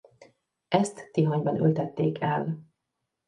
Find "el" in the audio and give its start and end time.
2.21-2.59